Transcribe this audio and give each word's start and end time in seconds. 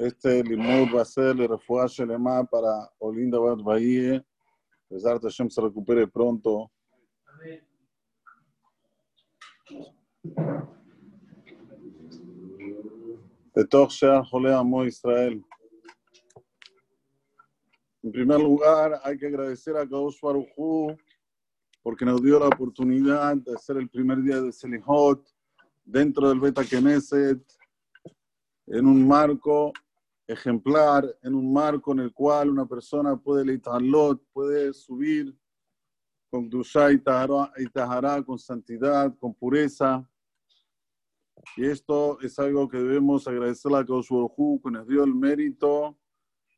Este 0.00 0.42
limud 0.42 0.96
va 0.96 1.02
a 1.02 1.04
ser 1.04 1.38
el 1.38 1.46
refuerzo 1.46 2.02
alemán 2.02 2.46
para 2.50 2.90
Olinda 3.00 3.38
Bad 3.38 3.58
Bahía. 3.58 4.24
Pesar 4.88 5.20
Hashem 5.20 5.50
se 5.50 5.60
recupere 5.60 6.06
pronto. 6.06 6.70
Toch 13.68 13.90
Shear 13.90 14.24
Jole 14.24 14.54
Amo 14.54 14.86
Israel. 14.86 15.44
En 18.02 18.10
primer 18.10 18.40
lugar, 18.40 18.98
hay 19.04 19.18
que 19.18 19.26
agradecer 19.26 19.76
a 19.76 19.86
Kadosh 19.86 20.18
Baruj 20.22 20.96
porque 21.82 22.06
nos 22.06 22.22
dio 22.22 22.38
la 22.38 22.48
oportunidad 22.48 23.36
de 23.36 23.54
hacer 23.54 23.76
el 23.76 23.90
primer 23.90 24.22
día 24.22 24.40
de 24.40 24.50
Selihot 24.50 25.28
dentro 25.84 26.30
del 26.30 26.40
Beta 26.40 26.64
Knesset 26.64 27.42
en 28.66 28.86
un 28.86 29.06
marco 29.06 29.74
ejemplar, 30.32 31.04
en 31.22 31.34
un 31.34 31.52
marco 31.52 31.92
en 31.92 32.00
el 32.00 32.12
cual 32.12 32.50
una 32.50 32.66
persona 32.66 33.16
puede 33.16 33.44
leitalot, 33.44 34.22
puede 34.32 34.72
subir 34.72 35.36
con 36.30 36.48
Dusha 36.48 36.92
y 36.92 36.98
Tahara, 36.98 38.22
con 38.24 38.38
santidad, 38.38 39.12
con 39.18 39.34
pureza. 39.34 40.08
Y 41.56 41.66
esto 41.66 42.20
es 42.20 42.38
algo 42.38 42.68
que 42.68 42.76
debemos 42.76 43.26
agradecerle 43.26 43.78
a 43.78 43.84
Kadosh 43.84 44.08
que 44.62 44.70
nos 44.70 44.86
dio 44.86 45.02
el 45.02 45.14
mérito, 45.14 45.98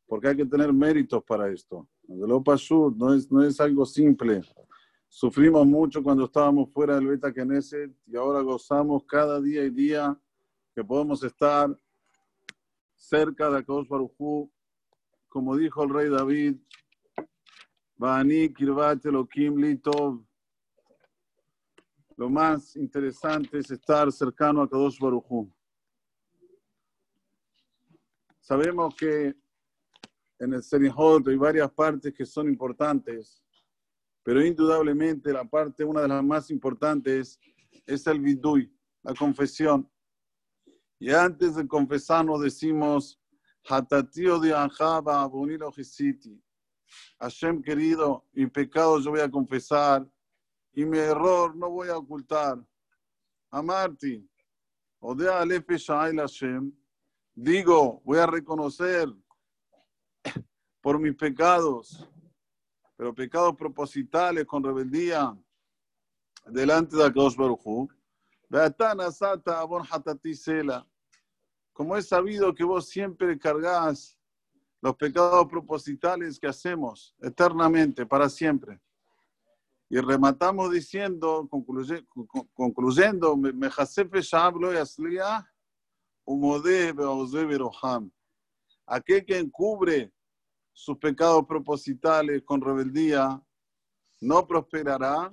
porque 0.05 0.27
hay 0.27 0.37
que 0.37 0.45
tener 0.45 0.71
méritos 0.71 1.23
para 1.23 1.51
esto. 1.51 1.87
No 2.07 3.13
es, 3.13 3.31
no 3.31 3.43
es 3.43 3.59
algo 3.59 3.85
simple. 3.85 4.41
Sufrimos 5.07 5.65
mucho 5.65 6.03
cuando 6.03 6.25
estábamos 6.25 6.71
fuera 6.71 6.95
del 6.95 7.07
Beta 7.07 7.31
Knesset 7.31 7.91
y 8.05 8.15
ahora 8.15 8.41
gozamos 8.41 9.03
cada 9.05 9.39
día 9.41 9.63
y 9.63 9.69
día 9.69 10.19
que 10.75 10.83
podemos 10.83 11.23
estar 11.23 11.75
cerca 13.03 13.49
de 13.49 13.57
Akadosh 13.57 13.87
Barujú, 13.87 14.49
como 15.27 15.57
dijo 15.57 15.83
el 15.83 15.89
rey 15.89 16.09
David, 16.09 16.55
Litov. 19.57 20.25
Lo 22.15 22.29
más 22.29 22.77
interesante 22.77 23.57
es 23.57 23.71
estar 23.71 24.09
cercano 24.11 24.61
a 24.61 24.69
Kadosh 24.69 24.99
Barujú. 24.99 25.53
Sabemos 28.39 28.95
que 28.95 29.35
en 30.39 30.53
el 30.53 30.63
Serihot 30.63 31.27
hay 31.27 31.35
varias 31.35 31.71
partes 31.71 32.13
que 32.13 32.25
son 32.25 32.47
importantes, 32.47 33.43
pero 34.23 34.45
indudablemente 34.45 35.33
la 35.33 35.43
parte, 35.43 35.83
una 35.83 36.01
de 36.01 36.07
las 36.07 36.23
más 36.23 36.49
importantes, 36.49 37.37
es 37.85 38.07
el 38.07 38.21
Vidui, 38.21 38.73
la 39.03 39.13
confesión. 39.13 39.89
Y 40.99 41.11
antes 41.11 41.55
de 41.55 41.67
confesarnos 41.67 42.41
decimos, 42.41 43.19
Hatatío 43.67 44.39
de 44.39 44.53
Anjaba, 44.53 45.21
Abunilo 45.21 45.71
Gisiti. 45.71 46.41
Hashem 47.19 47.61
querido, 47.61 48.25
mi 48.33 48.47
pecado 48.47 48.99
yo 48.99 49.11
voy 49.11 49.21
a 49.21 49.31
confesar 49.31 50.07
y 50.73 50.85
mi 50.85 50.97
error 50.97 51.55
no 51.55 51.69
voy 51.69 51.89
a 51.89 51.97
ocultar. 51.97 52.63
Amarti, 53.49 54.27
Odea 54.99 55.41
Alefe 55.41 55.77
Shail 55.77 56.17
Hashem, 56.17 56.71
digo, 57.35 58.01
voy 58.03 58.17
a 58.17 58.25
reconocer 58.25 59.07
por 60.81 60.99
mis 60.99 61.15
pecados, 61.15 62.07
pero 62.95 63.13
pecados 63.13 63.55
propositales 63.55 64.45
con 64.45 64.63
rebeldía 64.63 65.35
delante 66.47 66.95
de 66.95 67.05
Akadosh 67.05 67.35
Baruch 67.35 67.89
como 71.71 71.97
es 71.97 72.07
sabido 72.07 72.53
que 72.53 72.63
vos 72.63 72.87
siempre 72.87 73.39
cargas 73.39 74.15
los 74.79 74.95
pecados 74.95 75.47
propositales 75.47 76.39
que 76.39 76.45
hacemos 76.45 77.15
eternamente, 77.19 78.05
para 78.05 78.29
siempre. 78.29 78.79
Y 79.89 79.99
rematamos 79.99 80.71
diciendo, 80.71 81.49
concluyendo, 82.53 83.35
aquel 88.85 89.25
que 89.25 89.37
encubre 89.39 90.13
sus 90.73 90.97
pecados 90.99 91.45
propositales 91.47 92.43
con 92.43 92.61
rebeldía 92.61 93.41
no 94.21 94.47
prosperará, 94.47 95.31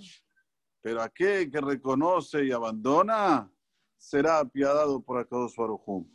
pero 0.80 1.02
aquel 1.02 1.50
que 1.50 1.60
reconoce 1.60 2.44
y 2.44 2.52
abandona 2.52 3.50
será 3.96 4.38
apiadado 4.38 5.00
por 5.02 5.18
Akadosh 5.18 5.56
Baruj 5.56 6.06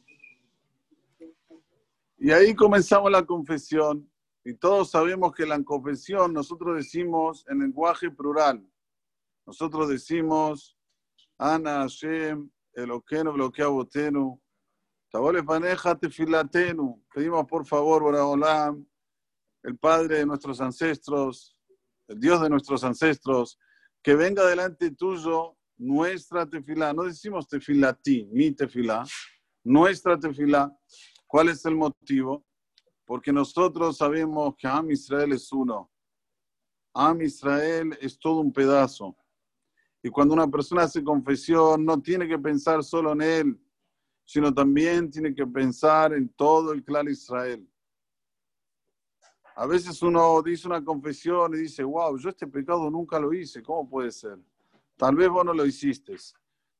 y 2.18 2.32
ahí 2.32 2.56
comenzamos 2.56 3.12
la 3.12 3.26
confesión. 3.26 4.10
Y 4.44 4.54
todos 4.56 4.92
sabemos 4.92 5.34
que 5.34 5.46
la 5.46 5.62
confesión 5.64 6.34
nosotros 6.34 6.78
decimos 6.78 7.46
en 7.48 7.60
lenguaje 7.60 8.10
plural. 8.10 8.66
Nosotros 9.46 9.90
decimos, 9.90 10.78
Ana 11.38 11.82
Hashem, 11.82 12.50
Eloqueno, 12.74 13.34
Bloqueabotenu, 13.34 14.42
Tabole 15.12 15.44
Paneja, 15.44 15.96
Tefilatenu. 15.96 17.04
Pedimos 17.14 17.46
por 17.46 17.66
favor, 17.66 18.04
Boraholam, 18.04 18.86
el 19.64 19.78
Padre 19.78 20.18
de 20.18 20.26
nuestros 20.26 20.62
ancestros, 20.62 21.56
el 22.08 22.20
Dios 22.20 22.42
de 22.42 22.50
nuestros 22.50 22.84
ancestros, 22.84 23.60
que 24.06 24.14
venga 24.14 24.46
delante 24.46 24.92
tuyo 24.92 25.58
nuestra 25.78 26.48
tefilá. 26.48 26.94
No 26.94 27.06
decimos 27.06 27.48
ti, 28.04 28.30
mi 28.32 28.52
tefilá, 28.52 29.04
nuestra 29.64 30.20
tefilá. 30.20 30.72
¿Cuál 31.26 31.50
es 31.50 31.66
el 31.66 31.76
motivo? 31.76 32.46
Porque 33.04 33.34
nosotros 33.34 33.98
sabemos 33.98 34.54
que 34.60 34.68
Am 34.68 34.92
Israel 34.92 35.32
es 35.32 35.52
uno. 35.52 35.90
Am 36.94 37.20
Israel 37.24 37.98
es 38.00 38.20
todo 38.20 38.42
un 38.42 38.54
pedazo. 38.54 39.18
Y 40.04 40.10
cuando 40.12 40.36
una 40.36 40.48
persona 40.48 40.84
hace 40.84 41.04
confesión, 41.04 41.84
no 41.84 42.00
tiene 42.00 42.28
que 42.28 42.38
pensar 42.38 42.84
solo 42.84 43.14
en 43.14 43.24
él, 43.24 43.60
sino 44.24 44.54
también 44.54 45.10
tiene 45.10 45.34
que 45.34 45.48
pensar 45.48 46.14
en 46.14 46.30
todo 46.30 46.74
el 46.74 46.84
clan 46.84 47.08
Israel. 47.08 47.68
A 49.58 49.66
veces 49.66 50.02
uno 50.02 50.42
dice 50.42 50.68
una 50.68 50.84
confesión 50.84 51.54
y 51.54 51.60
dice, 51.60 51.82
wow, 51.82 52.18
yo 52.18 52.30
este 52.30 52.46
pecado 52.46 52.90
nunca 52.92 53.18
lo 53.18 53.34
hice, 53.34 53.64
¿cómo 53.64 53.90
puede 53.90 54.12
ser? 54.12 54.38
Tal 54.98 55.16
vez 55.16 55.30
vos 55.30 55.46
no 55.46 55.54
lo 55.54 55.66
hiciste, 55.66 56.16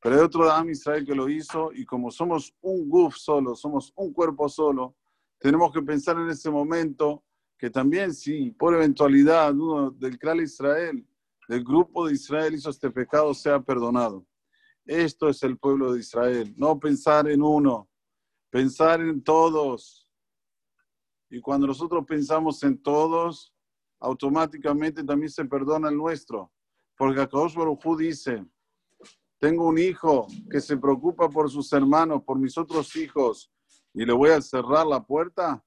pero 0.02 0.16
hay 0.16 0.22
otro 0.22 0.46
de 0.64 0.72
Israel 0.72 1.06
que 1.06 1.16
lo 1.16 1.30
hizo 1.30 1.72
y 1.72 1.86
como 1.86 2.12
somos 2.12 2.54
un 2.62 2.90
guf 2.90 3.16
solo, 3.16 3.56
somos 3.56 3.94
un 3.96 4.12
cuerpo 4.12 4.50
solo, 4.50 4.94
tenemos 5.40 5.72
que 5.72 5.82
pensar 5.82 6.18
en 6.18 6.30
ese 6.30 6.50
momento 6.50 7.24
que 7.58 7.70
también 7.70 8.14
si 8.14 8.52
por 8.52 8.74
eventualidad 8.74 9.56
uno 9.56 9.92
del 9.92 10.20
clan 10.20 10.42
Israel, 10.42 11.08
del 11.48 11.64
grupo 11.64 12.08
de 12.08 12.14
Israel 12.14 12.56
hizo 12.56 12.70
este 12.70 12.92
pecado, 12.92 13.34
sea 13.34 13.62
perdonado. 13.62 14.26
Esto 14.86 15.30
es 15.30 15.42
el 15.44 15.58
pueblo 15.58 15.94
de 15.94 16.02
Israel, 16.02 16.54
no 16.58 16.78
pensar 16.78 17.30
en 17.30 17.42
uno, 17.42 17.88
pensar 18.50 19.00
en 19.00 19.24
todos. 19.24 20.05
Y 21.30 21.42
cuando 21.42 21.68
nosotros 21.68 22.06
pensamos 22.08 22.62
en 22.64 22.82
todos, 22.82 23.54
automáticamente 24.00 25.04
también 25.04 25.30
se 25.30 25.46
perdona 25.46 25.90
el 25.90 25.98
nuestro. 25.98 26.52
Porque 26.98 27.22
Akadosh 27.22 27.56
Baruj 27.56 27.98
dice, 27.98 28.46
tengo 29.40 29.68
un 29.68 29.78
hijo 29.78 30.28
que 30.50 30.62
se 30.62 30.78
preocupa 30.78 31.30
por 31.30 31.50
sus 31.50 31.72
hermanos, 31.74 32.24
por 32.24 32.40
mis 32.40 32.58
otros 32.58 32.96
hijos, 32.96 33.52
y 33.94 34.06
le 34.06 34.14
voy 34.14 34.30
a 34.30 34.42
cerrar 34.42 34.86
la 34.86 35.04
puerta, 35.04 35.64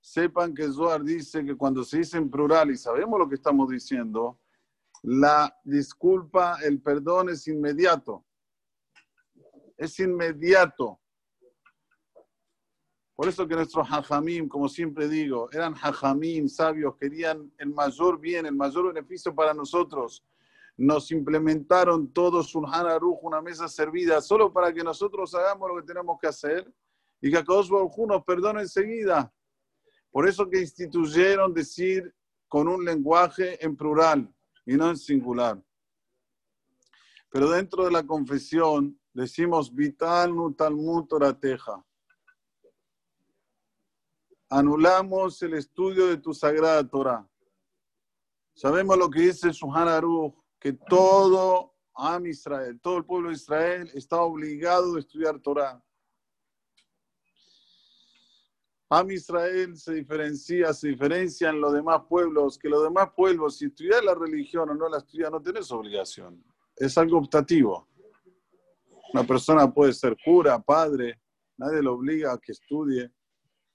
sepan 0.00 0.54
que 0.54 0.70
Zohar 0.70 1.02
dice 1.02 1.44
que 1.44 1.56
cuando 1.56 1.84
se 1.84 1.98
dice 1.98 2.18
en 2.18 2.30
plural, 2.30 2.70
y 2.70 2.76
sabemos 2.76 3.18
lo 3.18 3.28
que 3.28 3.34
estamos 3.34 3.68
diciendo, 3.68 4.40
la 5.02 5.54
disculpa, 5.64 6.58
el 6.62 6.80
perdón 6.80 7.30
es 7.30 7.46
inmediato. 7.48 8.24
Es 9.76 9.98
inmediato. 9.98 11.00
Por 13.20 13.28
eso 13.28 13.46
que 13.46 13.54
nuestros 13.54 13.86
hajamim, 13.86 14.48
como 14.48 14.66
siempre 14.66 15.06
digo, 15.06 15.50
eran 15.52 15.74
hajamim, 15.74 16.48
sabios, 16.48 16.96
querían 16.96 17.52
el 17.58 17.68
mayor 17.68 18.18
bien, 18.18 18.46
el 18.46 18.54
mayor 18.54 18.94
beneficio 18.94 19.34
para 19.34 19.52
nosotros 19.52 20.24
nos 20.78 21.10
implementaron 21.10 22.10
todos 22.14 22.54
un 22.54 22.64
Aruj, 22.64 23.22
una 23.22 23.42
mesa 23.42 23.68
servida, 23.68 24.22
solo 24.22 24.50
para 24.50 24.72
que 24.72 24.82
nosotros 24.82 25.34
hagamos 25.34 25.68
lo 25.68 25.76
que 25.76 25.86
tenemos 25.86 26.18
que 26.18 26.28
hacer 26.28 26.72
y 27.20 27.30
que 27.30 27.36
a 27.36 27.42
Baruj 27.42 28.08
nos 28.08 28.24
perdone 28.24 28.62
enseguida. 28.62 29.30
Por 30.10 30.26
eso 30.26 30.48
que 30.48 30.58
instituyeron 30.58 31.52
decir 31.52 32.14
con 32.48 32.68
un 32.68 32.82
lenguaje 32.86 33.62
en 33.62 33.76
plural 33.76 34.34
y 34.64 34.78
no 34.78 34.88
en 34.88 34.96
singular. 34.96 35.62
Pero 37.28 37.50
dentro 37.50 37.84
de 37.84 37.90
la 37.90 38.02
confesión 38.02 38.98
decimos 39.12 39.74
vital 39.74 40.32
talmud 40.56 41.06
teja. 41.38 41.84
Anulamos 44.52 45.40
el 45.42 45.54
estudio 45.54 46.08
de 46.08 46.16
tu 46.16 46.34
sagrada 46.34 46.86
Torah. 46.86 47.24
Sabemos 48.52 48.98
lo 48.98 49.08
que 49.08 49.20
dice 49.20 49.52
Suhan 49.52 49.86
Aruj 49.86 50.34
que 50.58 50.72
todo 50.72 51.76
Am 51.94 52.26
Israel, 52.26 52.80
todo 52.80 52.98
el 52.98 53.04
pueblo 53.04 53.28
de 53.28 53.36
Israel 53.36 53.90
está 53.94 54.20
obligado 54.22 54.96
a 54.96 54.98
estudiar 54.98 55.38
Torah. 55.38 55.80
Am 58.88 59.08
Israel 59.12 59.76
se 59.76 59.94
diferencia, 59.94 60.72
se 60.72 60.88
diferencia 60.88 61.50
en 61.50 61.60
los 61.60 61.72
demás 61.72 62.02
pueblos, 62.08 62.58
que 62.58 62.68
los 62.68 62.82
demás 62.82 63.10
pueblos, 63.16 63.56
si 63.56 63.66
estudias 63.66 64.04
la 64.04 64.14
religión 64.16 64.68
o 64.68 64.74
no 64.74 64.88
la 64.88 64.98
estudias, 64.98 65.30
no 65.30 65.40
tenés 65.40 65.70
obligación. 65.70 66.44
Es 66.74 66.98
algo 66.98 67.18
optativo. 67.18 67.88
Una 69.12 69.22
persona 69.24 69.72
puede 69.72 69.92
ser 69.92 70.16
cura, 70.24 70.58
padre, 70.58 71.20
nadie 71.56 71.82
lo 71.82 71.94
obliga 71.94 72.32
a 72.32 72.38
que 72.38 72.52
estudie. 72.52 73.12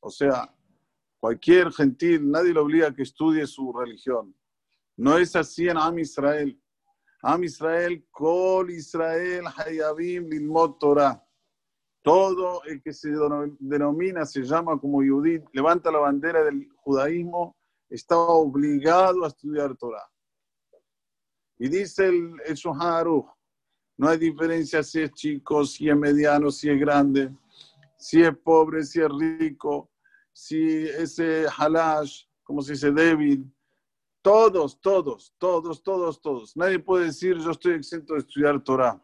O 0.01 0.09
sea, 0.09 0.54
cualquier 1.25 1.71
gentil, 1.71 2.29
nadie 2.29 2.53
lo 2.53 2.61
obliga 2.61 2.89
a 2.89 2.93
que 2.93 3.01
estudie 3.01 3.47
su 3.47 3.73
religión. 3.73 4.35
No 4.95 5.17
es 5.17 5.35
así 5.35 5.67
en 5.67 5.75
Am 5.75 5.97
Israel. 5.97 6.55
Am 7.23 7.43
Israel, 7.43 8.05
Kol 8.11 8.69
Israel, 8.69 9.45
Hayabim, 9.57 10.29
Lilmot 10.29 10.77
Torah. 10.77 11.19
Todo 12.03 12.63
el 12.65 12.79
que 12.79 12.93
se 12.93 13.09
denomina, 13.59 14.23
se 14.23 14.43
llama 14.43 14.79
como 14.79 15.01
Yudit, 15.01 15.43
levanta 15.51 15.89
la 15.89 15.97
bandera 15.97 16.43
del 16.43 16.69
judaísmo, 16.75 17.55
está 17.89 18.15
obligado 18.15 19.25
a 19.25 19.29
estudiar 19.29 19.75
Torah. 19.77 20.07
Y 21.57 21.69
dice 21.69 22.05
el, 22.05 22.35
el 22.45 22.55
no 23.97 24.09
hay 24.09 24.19
diferencia 24.19 24.83
si 24.83 25.01
es 25.01 25.11
chico, 25.13 25.65
si 25.65 25.89
es 25.89 25.97
mediano, 25.97 26.51
si 26.51 26.69
es 26.69 26.79
grande, 26.79 27.35
si 27.97 28.21
es 28.21 28.37
pobre, 28.37 28.83
si 28.83 29.01
es 29.01 29.09
rico, 29.09 29.89
si 30.35 30.85
es 30.85 31.17
halash, 31.57 32.25
como 32.43 32.61
se 32.61 32.73
dice 32.73 32.91
débil. 32.91 33.49
Todos, 34.21 34.81
todos, 34.81 35.33
todos, 35.37 35.81
todos, 35.81 36.21
todos. 36.21 36.57
Nadie 36.57 36.79
puede 36.79 37.05
decir 37.05 37.37
yo 37.37 37.51
estoy 37.51 37.75
exento 37.75 38.13
de 38.13 38.19
estudiar 38.19 38.61
Torah. 38.61 39.01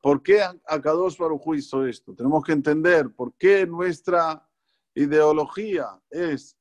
¿Por 0.00 0.22
qué 0.22 0.40
Akadosh 0.66 1.16
Baruj 1.18 1.56
hizo 1.56 1.84
esto? 1.84 2.14
Tenemos 2.14 2.44
que 2.44 2.52
entender 2.52 3.12
por 3.12 3.34
qué 3.34 3.66
nuestra 3.66 4.48
ideología 4.94 6.00
es 6.08 6.56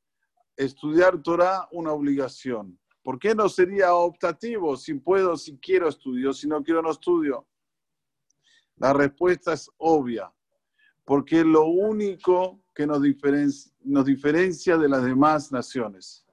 estudiar 0.58 1.22
Torah 1.22 1.68
una 1.72 1.92
obligación. 1.92 2.80
¿Por 3.04 3.20
qué 3.20 3.36
no 3.36 3.48
sería 3.48 3.94
optativo 3.94 4.76
si 4.76 4.96
puedo, 4.96 5.38
si 5.38 5.60
quiero 5.60 5.88
estudio, 5.88 6.34
si 6.34 6.48
no 6.48 6.64
quiero 6.64 6.82
no 6.82 6.90
estudio? 6.90 7.48
La 8.78 8.92
respuesta 8.94 9.54
es 9.54 9.70
obvia, 9.78 10.34
porque 11.06 11.44
lo 11.44 11.66
único 11.66 12.61
que 12.74 12.88
nos 12.88 13.02
diferencia, 13.02 14.78
de 14.78 14.90
las 14.90 15.04
demás 15.04 15.52
naciones. 15.52 16.26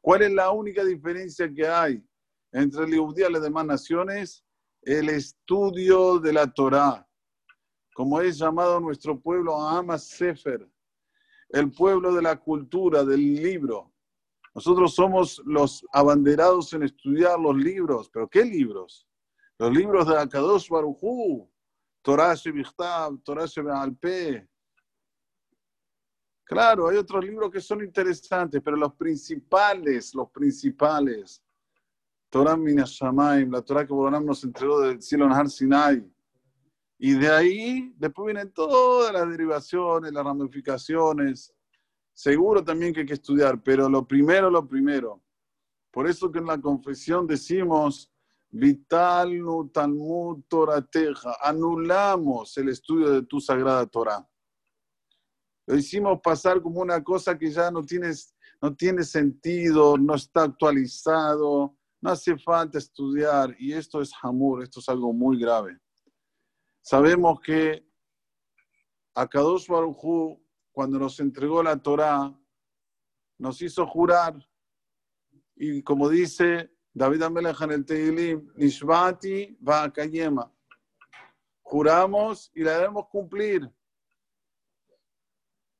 ¿Cuál 0.00 0.22
es 0.22 0.32
la 0.32 0.50
única 0.50 0.84
diferencia 0.84 1.52
que 1.52 1.66
hay 1.66 2.04
entre 2.52 2.84
el 2.84 2.98
judío 2.98 3.28
y 3.28 3.32
las 3.32 3.42
demás 3.42 3.66
naciones? 3.66 4.44
el 4.82 5.08
estudio 5.10 6.18
de 6.18 6.32
la 6.32 6.46
Torá, 6.46 7.06
como 7.94 8.20
es 8.20 8.38
llamado 8.38 8.80
nuestro 8.80 9.20
pueblo 9.20 9.60
Ama 9.60 9.98
Sefer, 9.98 10.66
el 11.50 11.70
pueblo 11.72 12.14
de 12.14 12.22
la 12.22 12.36
cultura, 12.36 13.04
del 13.04 13.34
libro. 13.34 13.92
Nosotros 14.54 14.94
somos 14.94 15.42
los 15.44 15.84
abanderados 15.92 16.72
en 16.72 16.84
estudiar 16.84 17.38
los 17.38 17.56
libros, 17.56 18.08
pero 18.10 18.28
¿qué 18.28 18.44
libros? 18.44 19.06
Los 19.58 19.72
libros 19.72 20.06
de 20.06 20.18
Akadosh 20.18 20.68
Barujú, 20.68 21.50
Torah 22.02 22.34
Shevichtab, 22.34 23.22
Torah 23.22 23.46
Shebealpe. 23.46 24.48
Claro, 26.48 26.88
hay 26.88 26.96
otros 26.96 27.22
libros 27.22 27.50
que 27.50 27.60
son 27.60 27.84
interesantes, 27.84 28.62
pero 28.64 28.74
los 28.74 28.94
principales, 28.94 30.14
los 30.14 30.30
principales, 30.30 31.42
Torah 32.30 32.56
Minashamayim, 32.56 33.50
la 33.50 33.60
Torah 33.60 33.86
que 33.86 33.92
Boronam 33.92 34.24
nos 34.24 34.42
entregó 34.44 34.80
del 34.80 35.02
cielo 35.02 35.26
en 35.26 35.32
Har 35.32 35.50
Sinai. 35.50 36.10
Y 36.98 37.12
de 37.12 37.28
ahí, 37.28 37.92
después 37.98 38.32
vienen 38.32 38.50
todas 38.50 39.12
las 39.12 39.28
derivaciones, 39.28 40.10
las 40.10 40.24
ramificaciones. 40.24 41.54
Seguro 42.14 42.64
también 42.64 42.94
que 42.94 43.00
hay 43.00 43.06
que 43.06 43.12
estudiar, 43.12 43.62
pero 43.62 43.86
lo 43.90 44.08
primero, 44.08 44.48
lo 44.48 44.66
primero. 44.66 45.22
Por 45.90 46.08
eso 46.08 46.32
que 46.32 46.38
en 46.38 46.46
la 46.46 46.58
confesión 46.58 47.26
decimos, 47.26 48.10
Vital 48.48 49.38
Talmud 49.70 50.44
Torateja, 50.48 51.36
anulamos 51.42 52.56
el 52.56 52.70
estudio 52.70 53.10
de 53.10 53.22
tu 53.22 53.38
sagrada 53.38 53.84
Torah. 53.86 54.26
Lo 55.68 55.76
hicimos 55.76 56.18
pasar 56.22 56.62
como 56.62 56.80
una 56.80 57.04
cosa 57.04 57.36
que 57.36 57.50
ya 57.50 57.70
no, 57.70 57.84
tienes, 57.84 58.34
no 58.62 58.74
tiene 58.74 59.04
sentido, 59.04 59.98
no 59.98 60.14
está 60.14 60.44
actualizado, 60.44 61.76
no 62.00 62.10
hace 62.10 62.38
falta 62.38 62.78
estudiar 62.78 63.54
y 63.58 63.74
esto 63.74 64.00
es 64.00 64.10
hamur, 64.22 64.62
esto 64.62 64.80
es 64.80 64.88
algo 64.88 65.12
muy 65.12 65.38
grave. 65.38 65.78
Sabemos 66.80 67.38
que 67.42 67.86
Akadosh 69.14 69.68
Baruj 69.68 70.38
cuando 70.72 70.98
nos 70.98 71.20
entregó 71.20 71.62
la 71.62 71.76
Torá, 71.76 72.34
nos 73.36 73.60
hizo 73.60 73.86
jurar 73.86 74.38
y 75.54 75.82
como 75.82 76.08
dice 76.08 76.72
David 76.94 77.24
Amelech 77.24 77.60
en 77.60 77.72
el 77.72 77.84
Teilim, 77.84 78.50
Nishvati 78.56 79.58
va. 79.62 79.92
Juramos 81.60 82.50
y 82.54 82.62
la 82.62 82.78
debemos 82.78 83.08
cumplir. 83.10 83.70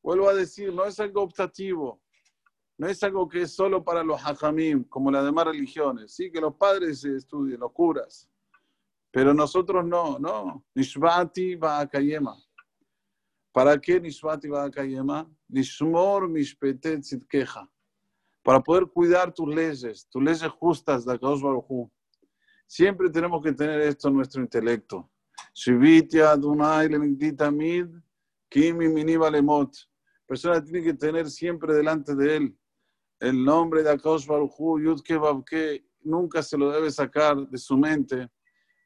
Vuelvo 0.09 0.31
a 0.31 0.35
decir, 0.35 0.73
no 0.73 0.87
es 0.87 0.99
algo 1.01 1.21
optativo. 1.21 2.01
No 2.79 2.89
es 2.89 3.03
algo 3.03 3.29
que 3.29 3.43
es 3.43 3.53
solo 3.53 3.85
para 3.85 4.03
los 4.03 4.19
hajamim, 4.19 4.85
como 4.85 5.11
las 5.11 5.23
demás 5.23 5.45
religiones. 5.45 6.15
Sí, 6.15 6.31
que 6.31 6.41
los 6.41 6.55
padres 6.55 7.05
estudien, 7.05 7.61
los 7.61 7.73
curas. 7.73 8.27
Pero 9.11 9.35
nosotros 9.35 9.85
no, 9.85 10.19
no. 10.19 10.65
Nishvati 10.75 11.57
va 11.57 11.81
a 11.81 11.87
Kayema. 11.87 12.43
¿Para 13.53 13.79
qué 13.79 14.01
Nishvati 14.01 14.49
va 14.49 14.65
a 14.65 14.71
Kayema? 14.71 15.31
Nishmor 15.47 16.27
mishpetet 16.27 17.05
queja. 17.29 17.71
Para 18.43 18.63
poder 18.63 18.87
cuidar 18.87 19.35
tus 19.35 19.55
leyes, 19.55 20.09
tus 20.09 20.23
leyes 20.23 20.51
justas 20.59 21.05
de 21.05 21.13
Akadosh 21.13 21.43
Baruj 21.43 21.91
Siempre 22.67 23.11
tenemos 23.11 23.43
que 23.43 23.53
tener 23.53 23.79
esto 23.83 24.09
en 24.09 24.15
nuestro 24.15 24.41
intelecto. 24.41 25.11
Shivitya 25.53 26.31
Adonai 26.31 26.89
mid, 26.89 27.91
kimi 28.49 28.89
miniva 28.89 29.31
lemot. 29.31 29.77
Persona 30.29 30.63
tiene 30.63 30.85
que 30.85 30.95
tener 30.95 31.29
siempre 31.31 31.75
delante 31.75 32.15
de 32.15 32.37
él 32.37 32.59
el 33.21 33.45
nombre 33.45 33.83
de 33.83 33.91
Akash 33.91 34.27
Baruchu, 34.27 34.79
Yudke 34.81 35.17
Babke, 35.17 35.85
nunca 36.03 36.43
se 36.43 36.57
lo 36.57 36.71
debe 36.71 36.91
sacar 36.91 37.37
de 37.49 37.59
su 37.59 37.77
mente. 37.77 38.29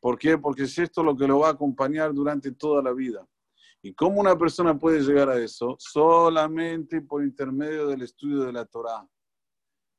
¿Por 0.00 0.18
qué? 0.18 0.38
Porque 0.38 0.62
es 0.62 0.78
esto 0.78 1.02
lo 1.02 1.16
que 1.16 1.26
lo 1.26 1.40
va 1.40 1.48
a 1.48 1.52
acompañar 1.52 2.14
durante 2.14 2.52
toda 2.52 2.82
la 2.82 2.92
vida. 2.92 3.26
¿Y 3.82 3.92
cómo 3.92 4.20
una 4.20 4.38
persona 4.38 4.78
puede 4.78 5.00
llegar 5.00 5.28
a 5.28 5.38
eso? 5.38 5.76
Solamente 5.78 7.02
por 7.02 7.22
intermedio 7.22 7.88
del 7.88 8.02
estudio 8.02 8.44
de 8.44 8.52
la 8.52 8.64
Torah. 8.64 9.06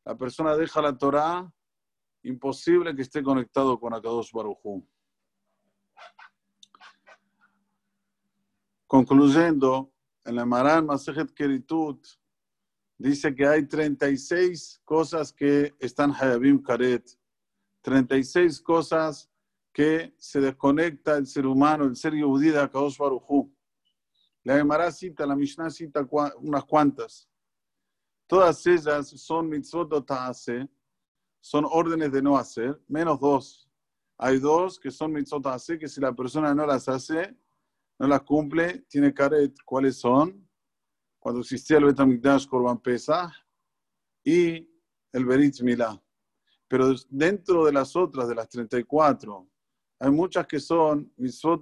La 0.05 0.17
persona 0.17 0.55
deja 0.55 0.81
la 0.81 0.97
Torah, 0.97 1.53
imposible 2.23 2.95
que 2.95 3.03
esté 3.03 3.21
conectado 3.21 3.79
con 3.79 3.93
Akadosh 3.93 4.31
Baruchu. 4.31 4.87
Concluyendo, 8.87 9.92
en 10.25 10.35
la 10.35 10.45
Maran 10.45 10.85
Masejet 10.85 11.33
Keritut, 11.33 12.05
dice 12.97 13.33
que 13.35 13.45
hay 13.45 13.67
36 13.67 14.81
cosas 14.85 15.33
que 15.33 15.73
están 15.79 16.13
Hayabim 16.13 16.61
Karet, 16.61 17.05
36 17.81 18.61
cosas 18.61 19.29
que 19.73 20.13
se 20.17 20.39
desconecta 20.39 21.17
el 21.17 21.27
ser 21.27 21.45
humano, 21.45 21.85
el 21.85 21.95
ser 21.95 22.13
Yehudí 22.13 22.49
de 22.51 22.59
Akadosh 22.59 22.97
Barujú. 22.97 23.53
La 24.43 24.57
Gemara 24.57 24.91
cita, 24.91 25.25
la 25.25 25.35
Mishnah 25.35 25.69
cita 25.69 26.07
unas 26.37 26.65
cuantas. 26.65 27.27
Todas 28.27 28.65
ellas 28.67 29.09
son 29.09 29.49
mitzvot 29.49 30.05
ta'ase, 30.05 30.67
son 31.41 31.65
órdenes 31.65 32.11
de 32.11 32.21
no 32.21 32.37
hacer, 32.37 32.81
menos 32.87 33.19
dos. 33.19 33.69
Hay 34.17 34.39
dos 34.39 34.79
que 34.79 34.91
son 34.91 35.11
mitzvot 35.11 35.43
ta'ase, 35.43 35.77
que 35.77 35.87
si 35.87 35.99
la 35.99 36.13
persona 36.13 36.53
no 36.53 36.65
las 36.65 36.87
hace, 36.87 37.35
no 37.99 38.07
las 38.07 38.21
cumple, 38.21 38.85
tiene 38.89 39.13
karet. 39.13 39.55
¿Cuáles 39.65 39.97
son? 39.97 40.43
cuando 41.23 41.39
existía 41.39 41.77
el 41.77 41.85
Betamikdash 41.85 42.45
Korban 42.47 42.81
Pesach 42.81 43.31
y 44.25 44.69
el 45.13 45.25
Berit 45.25 45.61
Milá. 45.61 45.97
Pero 46.67 46.93
dentro 47.09 47.63
de 47.63 47.71
las 47.71 47.95
otras, 47.95 48.27
de 48.27 48.35
las 48.35 48.49
34, 48.49 49.49
hay 49.99 50.11
muchas 50.11 50.45
que 50.45 50.59
son 50.59 51.13
Mitzvot 51.15 51.61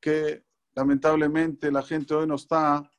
que 0.00 0.44
lamentablemente 0.74 1.70
la 1.70 1.80
gente 1.84 2.12
hoy 2.12 2.26
no 2.26 2.34
está 2.34 2.90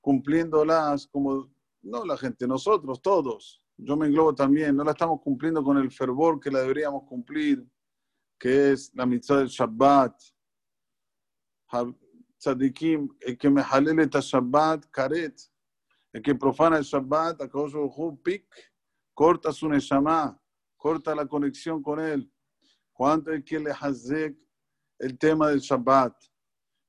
cumpliéndolas 0.00 1.06
como, 1.06 1.48
no 1.82 2.04
la 2.04 2.16
gente, 2.16 2.48
nosotros 2.48 3.00
todos, 3.00 3.62
yo 3.76 3.96
me 3.96 4.08
englobo 4.08 4.34
también, 4.34 4.74
no 4.74 4.82
la 4.82 4.90
estamos 4.90 5.20
cumpliendo 5.20 5.62
con 5.62 5.78
el 5.78 5.92
fervor 5.92 6.40
que 6.40 6.50
la 6.50 6.62
deberíamos 6.62 7.04
cumplir, 7.04 7.64
que 8.36 8.72
es 8.72 8.92
la 8.96 9.06
mitzvah 9.06 9.38
del 9.38 9.48
Shabbat, 9.48 10.20
tzadikim, 12.38 13.08
el 13.20 13.36
que 13.36 13.50
me 13.50 13.62
jalele 13.62 14.02
el 14.02 14.10
Shabbat, 14.10 14.86
karet, 14.90 15.40
el 16.12 16.22
que 16.22 16.34
profana 16.34 16.78
el 16.78 16.84
Shabbat, 16.84 17.42
a 17.42 17.48
pik, 18.22 18.46
corta 19.14 19.52
su 19.52 19.68
neshama, 19.68 20.38
corta 20.76 21.14
la 21.14 21.26
conexión 21.26 21.82
con 21.82 22.00
él. 22.00 22.30
Cuánto 22.92 23.30
hay 23.30 23.42
que 23.42 23.58
le 23.58 23.70
hazek 23.70 24.36
el 24.98 25.18
tema 25.18 25.48
del 25.48 25.60
Shabbat. 25.60 26.14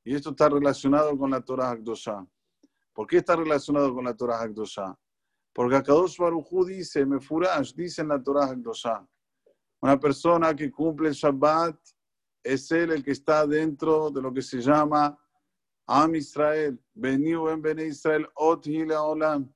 Y 0.04 0.16
esto 0.16 0.30
está 0.30 0.48
relacionado 0.50 1.18
con 1.18 1.32
la 1.32 1.42
Torah 1.42 1.72
Akdosha. 1.72 2.26
¿Por 2.94 3.08
qué 3.08 3.18
está 3.18 3.36
relacionado 3.36 3.94
con 3.94 4.06
la 4.06 4.16
Torah 4.16 4.42
Hakdosha? 4.42 4.98
Porque 5.54 5.76
Akadosh 5.76 6.18
Baruj 6.18 6.66
dice, 6.66 7.06
Mefurash, 7.06 7.74
dice 7.74 8.02
en 8.02 8.10
la 8.10 8.22
Torah 8.22 8.46
Hakdosha, 8.46 9.06
una 9.82 10.00
persona 10.00 10.56
que 10.56 10.72
cumple 10.72 11.10
el 11.10 11.14
Shabbat 11.14 11.78
es 12.48 12.72
él 12.72 12.92
el 12.92 13.04
que 13.04 13.12
está 13.12 13.46
dentro 13.46 14.10
de 14.10 14.22
lo 14.22 14.34
que 14.34 14.42
se 14.42 14.62
llama 14.62 15.18
Am 15.86 16.16
Israel, 16.16 16.80
Beniu 16.94 17.50
en 17.50 17.62
Bene 17.62 17.86
Israel, 17.86 18.28
Ot 18.36 18.66
Olam. 18.68 19.54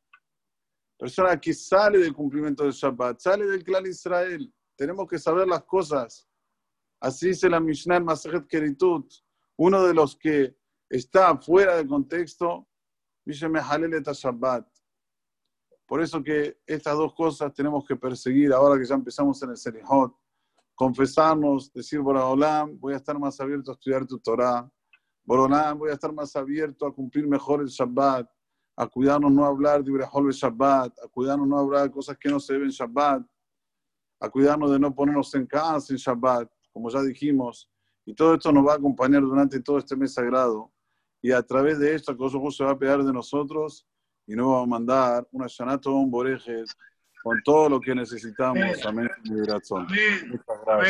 Persona 0.97 1.39
que 1.39 1.53
sale 1.53 1.97
del 1.99 2.13
cumplimiento 2.13 2.63
del 2.63 2.73
Shabbat, 2.73 3.19
sale 3.19 3.45
del 3.45 3.63
clan 3.63 3.85
Israel. 3.85 4.53
Tenemos 4.75 5.07
que 5.07 5.17
saber 5.17 5.47
las 5.47 5.63
cosas. 5.63 6.27
Así 6.99 7.29
dice 7.29 7.49
la 7.49 7.59
Mishnah 7.59 7.97
en 7.97 8.05
Masajet 8.05 8.47
Keritut. 8.47 9.11
Uno 9.57 9.83
de 9.83 9.93
los 9.93 10.15
que 10.15 10.55
está 10.89 11.35
fuera 11.37 11.77
del 11.77 11.87
contexto, 11.87 12.67
dice 13.25 13.47
Mehalel 13.47 14.03
Shabbat. 14.03 14.67
Por 15.87 16.01
eso 16.01 16.23
que 16.23 16.59
estas 16.65 16.95
dos 16.95 17.13
cosas 17.13 17.53
tenemos 17.53 17.85
que 17.85 17.95
perseguir 17.95 18.53
ahora 18.53 18.79
que 18.79 18.85
ya 18.85 18.95
empezamos 18.95 19.41
en 19.43 19.51
el 19.51 19.57
Serihot. 19.57 20.15
Confesarnos, 20.81 21.71
decir 21.71 21.99
Boraholam, 21.99 22.79
voy 22.79 22.95
a 22.95 22.97
estar 22.97 23.15
más 23.19 23.39
abierto 23.39 23.69
a 23.69 23.75
estudiar 23.75 24.03
tu 24.07 24.17
Torah. 24.17 24.67
Boraholam, 25.23 25.77
voy 25.77 25.91
a 25.91 25.93
estar 25.93 26.11
más 26.11 26.35
abierto 26.35 26.87
a 26.87 26.91
cumplir 26.91 27.27
mejor 27.27 27.61
el 27.61 27.67
Shabbat, 27.67 28.27
a 28.75 28.87
cuidarnos 28.87 29.31
no 29.31 29.45
hablar 29.45 29.83
de 29.83 29.91
Ibrahol 29.91 30.31
Shabbat, 30.31 30.97
a 30.97 31.07
cuidarnos 31.07 31.47
no 31.47 31.59
hablar 31.59 31.83
de 31.83 31.91
cosas 31.91 32.17
que 32.17 32.29
no 32.29 32.39
se 32.39 32.53
deben 32.53 32.69
Shabbat, 32.69 33.21
a 34.21 34.29
cuidarnos 34.31 34.71
de 34.71 34.79
no 34.79 34.95
ponernos 34.95 35.31
en 35.35 35.45
casa 35.45 35.93
en 35.93 35.97
Shabbat, 35.97 36.51
como 36.73 36.89
ya 36.89 37.03
dijimos. 37.03 37.69
Y 38.03 38.15
todo 38.15 38.33
esto 38.33 38.51
nos 38.51 38.65
va 38.65 38.73
a 38.73 38.77
acompañar 38.77 39.21
durante 39.21 39.59
todo 39.59 39.77
este 39.77 39.95
mes 39.95 40.15
sagrado. 40.15 40.71
Y 41.21 41.31
a 41.31 41.43
través 41.43 41.77
de 41.77 41.93
esto, 41.93 42.17
que 42.17 42.51
se 42.51 42.63
va 42.63 42.71
a 42.71 42.79
pegar 42.79 43.03
de 43.03 43.13
nosotros 43.13 43.85
y 44.25 44.33
nos 44.35 44.47
va 44.47 44.63
a 44.63 44.65
mandar 44.65 45.27
una 45.31 45.45
Shanato, 45.47 45.93
un 45.93 46.09
Boreje, 46.09 46.63
con 47.21 47.39
todo 47.43 47.69
lo 47.69 47.79
que 47.79 47.93
necesitamos. 47.93 48.83
Amén. 48.83 49.10
Muchas 49.23 49.47
gracias. 49.47 50.89